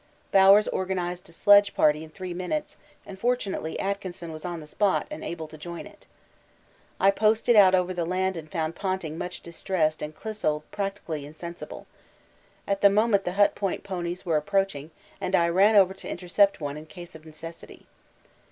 Bowers 0.31 0.67
organised 0.69 1.29
a 1.29 1.31
sledge 1.31 1.75
party 1.75 2.03
in 2.03 2.09
three 2.09 2.33
minutes, 2.33 2.75
and 3.05 3.19
fortunately 3.19 3.79
Atkinson 3.79 4.31
was 4.33 4.43
on 4.43 4.59
the 4.59 4.65
spot 4.65 5.05
and 5.11 5.23
able 5.23 5.47
to 5.47 5.59
join 5.59 5.85
it. 5.85 6.07
I 6.99 7.11
posted 7.11 7.55
out 7.55 7.75
over 7.75 7.93
the 7.93 8.03
land 8.03 8.35
and 8.35 8.49
found 8.51 8.73
Ponting 8.75 9.15
much 9.15 9.41
distressed 9.41 10.01
and 10.01 10.15
Clissold 10.15 10.63
practically 10.71 11.23
insensible. 11.23 11.85
At 12.67 12.81
this 12.81 12.89
moment 12.91 13.25
the 13.25 13.33
Hut 13.33 13.53
Point 13.53 13.83
ponies 13.83 14.25
were 14.25 14.37
approaching 14.37 14.89
and 15.21 15.35
I 15.35 15.49
ran 15.49 15.75
over 15.75 15.93
to 15.93 16.09
intercept 16.09 16.59
one 16.59 16.77
in 16.77 16.87
case 16.87 17.13
of 17.13 17.23
necessity. 17.23 17.85